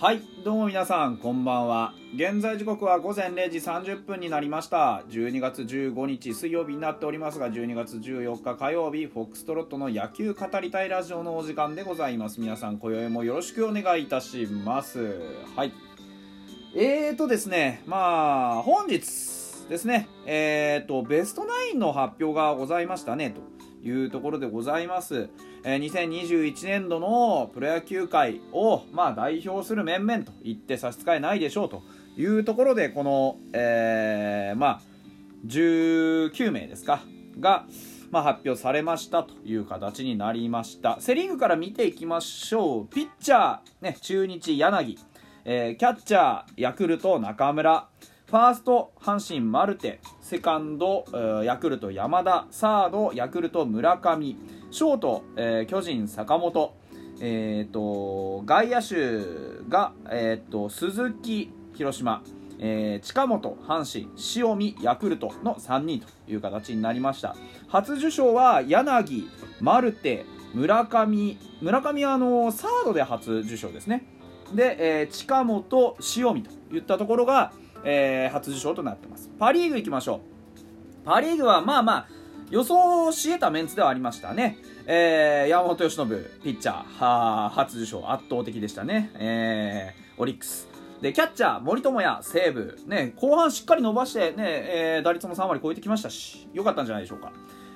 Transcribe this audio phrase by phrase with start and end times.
[0.00, 1.92] はいどうも皆さんこんばんは。
[2.14, 5.02] 現在時刻は午前0時30分になりました。
[5.10, 12.40] 12月15日水曜日になっておりますが12月14日火曜日フォックストロットの野球語りたいラジオのお時間でございます。
[12.40, 15.20] 皆さん今宵もよろしくお願いいたします。
[15.56, 15.72] はい。
[16.76, 19.04] えーとですねまあ本日
[19.68, 20.08] ですね。
[20.26, 25.28] えーとベストナインの発表がございましたねというところでございます、
[25.64, 31.82] えー、2021年度のプロ野球界を、まあ、代表する面々と言って差し支えないでしょうと
[32.16, 34.80] いうところでこの、えー、まあ、
[35.46, 37.02] 19名ですか
[37.38, 37.66] が、
[38.10, 41.00] まあ、発表されましたという形になりました。
[41.00, 42.86] セ・リーグから見ていきましょう。
[42.88, 44.98] ピッチャー、ね、中日柳、
[45.44, 47.86] えー、キャッチャーヤクルト中村。
[48.28, 51.06] ファースト阪神マルテセカンド
[51.44, 54.36] ヤクルト山田サードヤクルト村上
[54.70, 56.76] ショート、えー、巨人坂本
[57.20, 62.22] えーと、外野手が、えーと、鈴木広島、
[62.60, 67.34] えー、近本阪神塩見ヤクルトの3人という形になりました。
[67.66, 69.26] 初受賞は柳
[69.60, 74.04] マルテ村上村上はあのサードで初受賞ですね。
[74.54, 77.52] で、えー、近本塩見といったところが
[77.84, 79.30] えー、初受賞となってます。
[79.38, 81.06] パ・リーグいきましょう。
[81.06, 82.08] パ・リーグはまあまあ
[82.50, 86.06] 予想し得たメンツではありましたね、えー、山本由伸
[86.42, 87.04] ピッチャー。
[87.04, 90.68] は初受賞圧倒的でしたね、えー、オリックス。
[91.00, 97.32] でキャッチャー森友哉西武、ね、後半しっかり伸ばして、ねえー、打率も3割超えてきましたし良かったんじゃないでしょうか、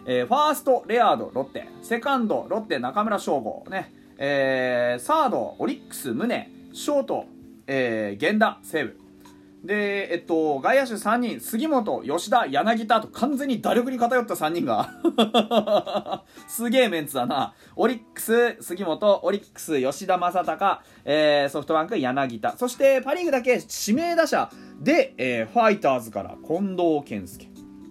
[0.06, 1.68] えー、ファーストレアードロッテ。
[1.82, 6.48] セカンドロッテ中村翔吾、ねえー、サードオリックス宗。
[6.72, 7.26] ショート、
[7.66, 9.01] えー、源田西武。
[9.64, 17.54] で、えっと、外野手3人、杉本、吉田、柳田と完全に打力に偏った3人が すげえメンツだな。
[17.76, 22.56] オリックス、杉本、オリックス、吉田正尚、えー、ソフトバンク、柳田。
[22.56, 24.50] そして、パリーグだけ指名打者
[24.80, 27.48] で、えー、ファイターズから近藤健介。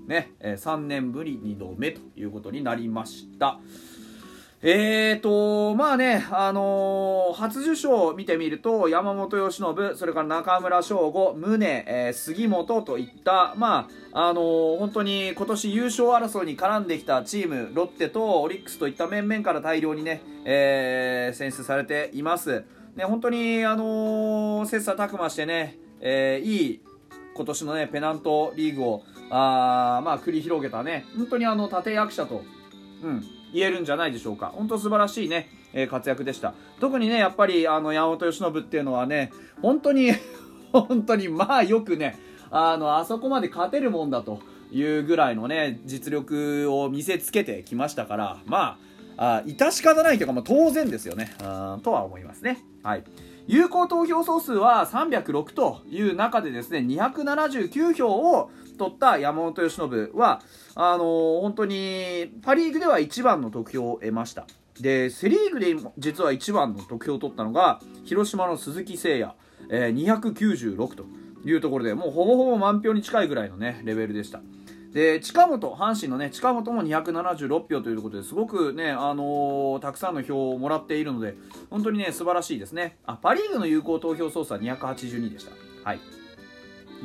[0.07, 3.59] ね、えー、3年ぶり2度目ということになりました。
[4.63, 22.63] えーと、まあね、あのー、初受賞を見てみると、山本由伸、それから中村翔吾、宗、えー、杉本といった、まあ、あのー、本当に今年優勝争いに絡んできたチーム、ロッテとオリックスといった面々から大量にね、えー、選出されています。
[22.95, 26.81] ね、本当に、あの、切磋琢磨してね、えー、いい、
[27.33, 32.43] 今年のね、ペナントリーグを、あまあ、繰り広げたね、本当にあの、立役者と、
[33.03, 34.51] うん、言えるんじゃないでしょうか。
[34.55, 36.53] 本当素晴らしいね、えー、活躍でした。
[36.79, 39.31] 特にね、やっぱり、あの、山本由伸っていうのはね、
[39.61, 40.11] 本当に
[40.71, 42.17] 本当に、まあよくね、
[42.49, 44.39] あの、あそこまで勝てるもんだと
[44.71, 48.77] いうぐらいのね、実力を見せつけてきましたから、ま
[49.17, 51.33] あ、あ致し方ないというか、まあ、当然ですよね、
[51.83, 52.59] とは思いますね。
[52.83, 53.03] はい。
[53.47, 60.41] 有効投票総数は306という中でですね、279票を取った山本由伸は、
[60.75, 64.45] あのー、本当にパ・リーグでは1番の得票を得ました。
[64.79, 69.33] でセ・リーグで実は1番の得票を取ったのが広島の鈴木誠也、
[69.69, 71.05] えー、296と
[71.45, 74.41] いうところでもうほぼほぼ満票に近いぐらいのねレベルでした。
[74.93, 81.35] で近本阪神のね近本も276票ということですごくね、あのー、たくさんの票をもらっているので
[81.69, 82.97] 本当にね素晴らしいですね。
[83.05, 85.51] あパ・リーグの有効投票総数は282でした。
[85.83, 85.99] はい。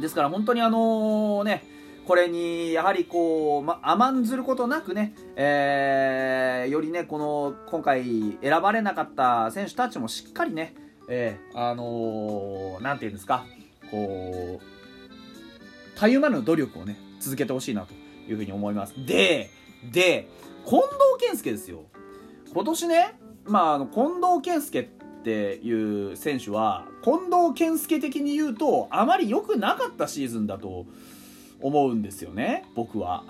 [0.00, 1.64] ですから本当にあのね、
[2.06, 10.74] これにやはりこう、ま、甘んずることなくね、えー、よりね、この今回選ばれなかった選手たちもしっかりね、
[11.08, 13.44] えー、あのー、なんていうんですか、
[13.90, 14.85] こう、
[15.96, 17.94] たゆまぬ努力をね、続けてほしいなと
[18.28, 18.94] いうふうに思います。
[19.04, 19.50] で、
[19.90, 20.28] で、
[20.64, 21.84] 近藤健介ですよ。
[22.52, 24.84] 今年ね、まあ、あの近藤健介っ
[25.24, 30.86] ていう選手は近藤健介的に言うとあまり良くなかったシーズンだと
[31.60, 33.24] 思うんですよね僕は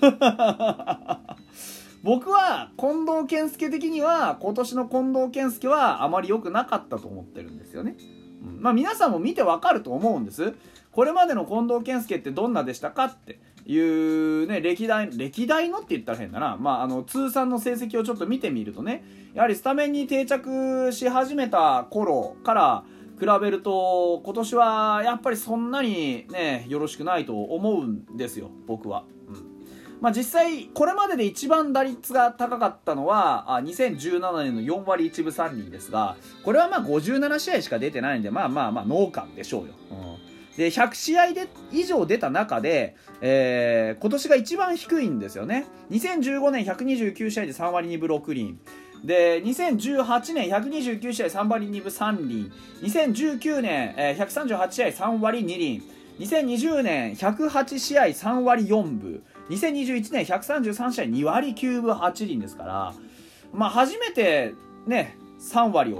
[2.02, 7.96] 僕は近藤健介的には今年の近藤健介はあまり良くなかったと思ってるんですよね、
[8.44, 10.54] うん、まあ皆さんも見てわかると思うんです
[10.96, 16.56] これまでの近藤健介ってどんなでしたかっていうね、歴代、歴代のって言ったら変だな。
[16.58, 19.04] まあ、あの、通算の成績をちょっと見てみるとね、
[19.34, 22.84] やはりスタメンに定着し始めた頃から
[23.20, 29.04] 比べると、今年はやっぱりそんなにね、よろしくないと思うんですよ、僕は。
[29.28, 29.44] うん
[30.00, 39.74] まあ、実際、これまでで一番打率が高かったのは、あ2017年の4割1分3厘ですが、これはまあ57試合しか出てないんで、まあまあまあ、農家でしょうよ。
[39.90, 40.05] うん
[40.56, 45.66] で100試合で以上出た中で、えー、今年が一番低いんですよね。
[45.90, 48.58] 2015年129試合で3割2分6厘
[49.04, 55.82] で2018年129試合3割2分3厘2019年、えー、138試合3割2厘
[56.18, 62.94] 2020年108試合3割4分2021年133試合2割9分8厘ですから
[63.52, 64.54] まあ初めて
[64.86, 65.94] ね3割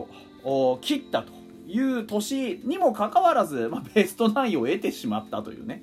[0.44, 1.45] を切ったと。
[1.66, 5.82] いう年にもかかわらず、まあ、ベストナインを得てしまったというね。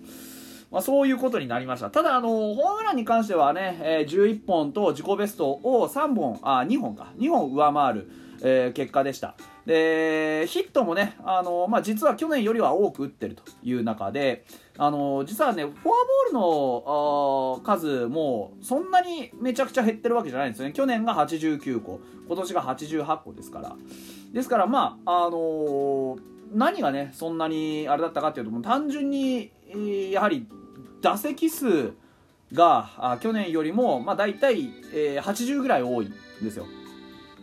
[0.73, 1.91] まあ、そういうことになりました。
[1.91, 8.09] ただ、あの、ホームランに関してはね、えー、11本と自己ベストを3本、あ、2本か、2本上回る、
[8.41, 9.35] えー、結果でした。
[9.67, 14.45] で、ヒットもね、あの、まあ、実は去年よりは多く打ってるという中で、
[14.77, 15.93] あの、実はね、フォアボー
[16.27, 20.73] ルの数もそんなにめちゃくちゃ減ってるわけじゃないんですよね。
[20.73, 23.75] 去年が89個、今年が88個ですから。
[24.33, 26.19] ですから、まあ、あのー、
[26.53, 29.51] 何がね、そんなにあれだったかっていうと、単純に、
[30.11, 30.47] やはり
[31.01, 31.93] 打席数
[32.51, 36.13] があ去年よりも、まあ、大体、えー、80ぐらい多いん
[36.43, 36.65] ですよ。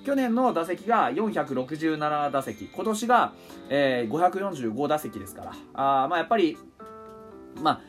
[0.05, 3.33] 去年の打席が467打席、今年が、
[3.69, 6.57] えー、545打席ですから、あまあ、やっぱり、
[7.63, 7.81] まあ、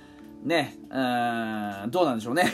[0.47, 2.51] ね、うん、どうなんでしょうね。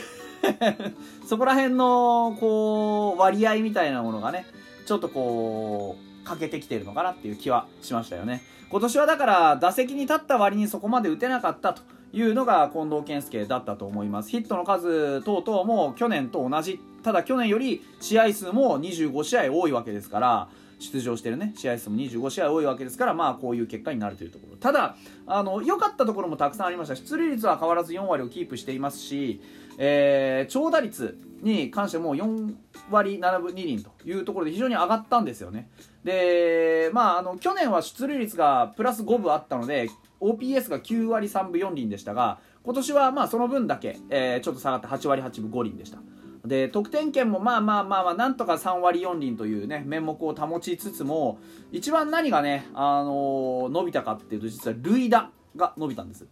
[1.26, 4.46] そこら辺の、こう、割合みたいなものがね、
[4.86, 8.42] ちょっとこう、欠けてきてるのかなっていう気はしましたよね。
[8.70, 11.82] 今年はだから打席に立った割にそこまで打てなかったと
[12.12, 14.30] いうのが近藤健介だったと思います。
[14.30, 16.80] ヒットの数等々も去年と同じ。
[17.02, 20.48] ただ去年より試合数も25試合多いわけですから、
[20.78, 24.56] 出場してるね、試合数も25試合多いわけですから、まあこういう結果になるというところ。
[24.56, 24.96] ただ、
[25.26, 26.96] あの、良かったところもたくさんありました。
[26.96, 29.40] 出塁率は変わらず4割をキープしていますし、
[29.78, 32.54] えー、長打率に関しても4
[32.90, 35.70] 割7分2厘というところで非常に上がったんですよね。
[36.04, 39.88] で、まあ、あの、去年は出塁率がプラス5分あったので、
[40.20, 45.98] OPS が9割3分4厘でしたが、今年はまあその分だけ、えー、ちょっと下がって8割8分5厘でした。
[46.44, 51.38] で得点圏もまあまあまあまあなんとか3割4厘というね面目を保ちつつも
[51.72, 56.26] 一番何がね、あのー、伸びたかっていうと実は塁打が伸びたんです。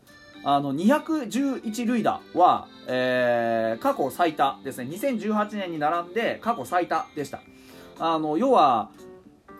[0.45, 4.89] あの211塁打は、えー、過去最多ですね。
[4.91, 7.41] 2018年に並んで過去最多でした。
[7.99, 8.91] あの要は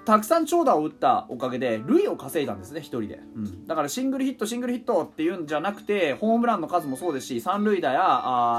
[0.07, 8.03] たくさん長打を打ったおかげで塁を稼いだんですね1人で、うん、だからシングルヒットシングルヒットっていうんじゃなくてホームランの数もそうですし三塁打や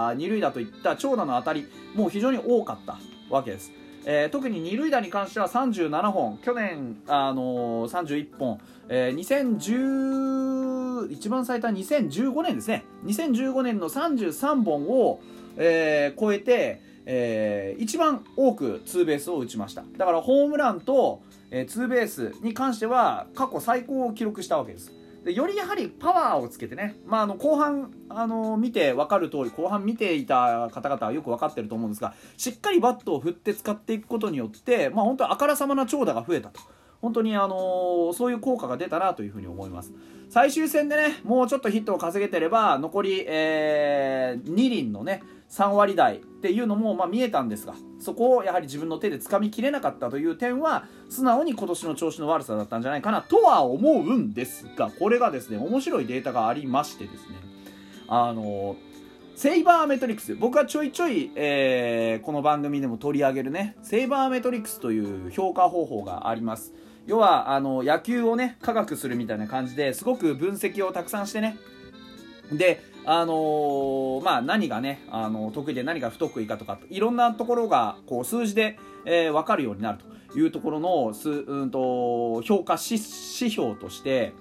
[0.10, 1.66] あ二塁打といった長打の当たり
[1.96, 3.00] も非常に多かった
[3.30, 3.72] わけです。
[4.10, 12.86] えー、特に二塁打に関しては37本去年、あのー、31本、えー、2010一番最多2015年ですね。
[13.06, 15.20] 2015年の33本を、
[15.58, 19.84] えー、超えて、えー、一番多くツーベースを打ちました。
[19.98, 24.94] だからホームランと、えー、ツーベースに関しては過去最高を記録したわけです。
[25.24, 36.62] でよりやはりパワーをつけてね、まあ、あの後半あの見て分かる通り後半見ていた方々はよく分かってると思うんですがしっかりバットを振って使っていくことによって、まあ、本当にあからさまな長打が増えたと。
[37.02, 39.94] 本当にあのそういう効果が出たなというふうに思います。
[40.30, 57.36] 最終戦でねもうちょっとヒットを稼げてれば残り、えー、2輪のね3割台っていうのもまあ見えたんですがそこをやはり自分の手で掴みきれなかったという点は素直に今年の調子の悪さだったんじゃないかなとは思うんですがこれがですね面白いデータがありましてですね。
[58.10, 58.76] あの
[59.36, 66.74] セイバーメトリックス僕はちょいちょい、えー、この番組でも取り上げるねセイバーメトリックスという評価方法があります。
[67.08, 71.58] 要はあの野球をね科学するみたいな感じですごく分析をたくさんしてね。
[72.52, 80.00] であのー、まあ、何がね、あの得意で何が不得意かとかいろんなところがこう数字で、えー、分かるようになる
[80.34, 84.34] というところのす、うんと、評価指標として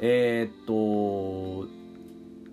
[0.00, 1.68] えー、っと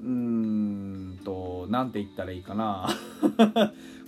[0.04, 2.90] うーんとなんて言ったらいいかな。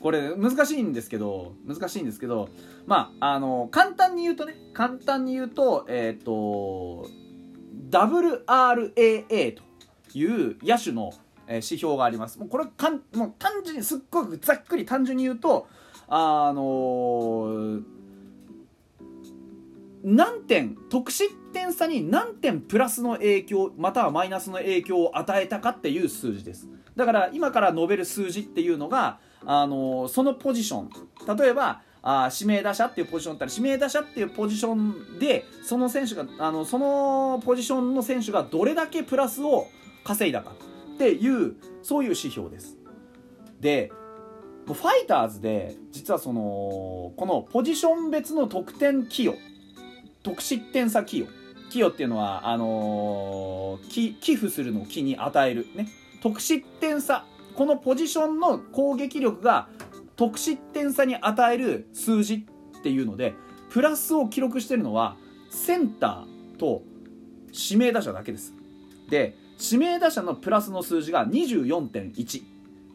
[0.01, 2.50] これ難しいんですけど難しいんですけど
[2.86, 7.10] まああの簡単に言うとね簡単に言うとえー、っと
[7.89, 9.63] WRAA と
[10.18, 11.12] いう野手の
[11.48, 12.38] 指標があります。
[12.38, 15.68] もうこれかんもう単純にすっごくざっくり単純に言うと
[16.08, 17.84] あのー、
[20.03, 30.89] 何点得失点差に何点プラスの影響またはマイナスの影響を与えたかっていう数字ですだから今から述べる数字っていうのが、あの、そのポジション。
[31.38, 39.67] 例えばあ指名打者っていうポジションだったら指名打者っていうポジションでその選手があのそのポジションの選手がどれだけプラスを
[40.03, 40.51] 稼いだか。
[40.96, 42.77] っていうそういう指標です。
[43.62, 43.91] で
[44.65, 46.41] ファイターズで実はその
[47.15, 49.38] このポジション別の得点寄与
[50.22, 51.31] 得失点差寄与
[51.69, 55.88] 寄与っていうのはあのー、寄付するのを気に与えるね。
[56.22, 57.25] 得失点差
[57.60, 59.68] このポジションの攻撃力が
[60.16, 62.36] 得失点差に与える数字
[62.78, 63.34] っていうので
[63.70, 65.18] プラスを記録してるのは
[65.50, 66.84] センターと
[67.51, 68.54] 指名打者だけです。
[69.10, 72.44] で指名打者のプラスの数字が24.1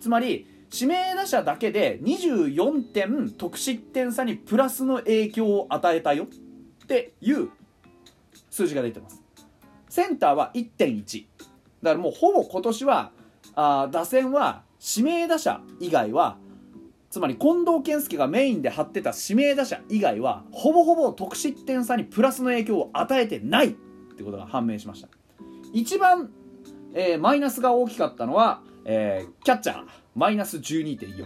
[0.00, 7.50] つまり指名打者だけで24点得失点差にプラスの影響を与えたよっていう
[8.48, 9.20] 数字が出てます。
[9.90, 11.26] センターは1.1
[11.82, 13.12] だからもうほぼ今年は
[13.56, 14.62] あ打線は
[14.96, 16.38] 指名打者以外は
[17.10, 23.70] つまり近藤健介がメインで張ってた指名打者以外はほぼほぼ得失点差にプラスの影響を与えてないっ
[24.16, 25.08] てことが判明しました。
[25.72, 26.30] 一番、
[26.92, 29.84] えー、マイナスが大きかったのは、えー、キャッチャー
[30.14, 31.24] マイナス12.4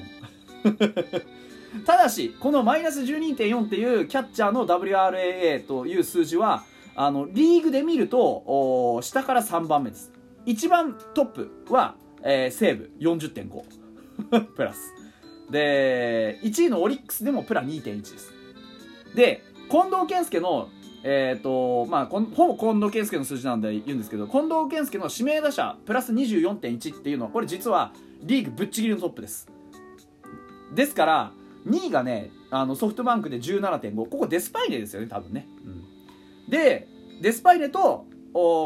[1.85, 6.65] ただしこのマイナス12.4っていうキャッチャーの WRAA という数字は
[6.97, 10.13] あのリーグで見ると下から3番目です。
[10.47, 14.95] 一番トップは、えー、西武40.5プラス。
[15.51, 18.33] で1位のオリックスでもプラ2.1です。
[19.15, 20.69] で近藤健介の
[21.05, 29.49] えっ、ー、とまあほぼ近藤健介の数字なんで言うんですけど近藤健介の指名打者プラス24.1っていうのはこれ実はリーグぶっちぎりのトップです。
[30.75, 31.33] ですから
[31.67, 36.89] 2位がねあのソフトバンクで17.5ここデスパイネですよね多分ね、うん、で
[37.21, 38.07] デスパイネと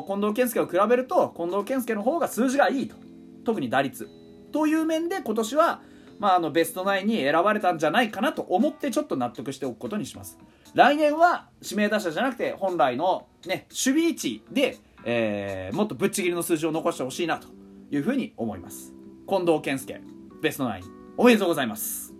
[0.06, 2.96] 近藤健介を比べると近藤健介の方が数字がいいと
[3.44, 4.08] 特に打率
[4.52, 5.80] という面で今年は
[6.22, 10.38] まあ、あのベストナインに選ばれたんじゃないかなと思ってちょっと納得しておくことにします。
[10.72, 17.48] 来年は指名打者じゃなくて本来の、ね、守備位置で、えー、もっとぶっちぎりの数字を残してほしいなと
[17.90, 18.94] いうふうに思います。
[19.28, 20.00] 近藤健介
[20.40, 20.84] ベストナイン
[21.16, 22.11] おめでとうございます。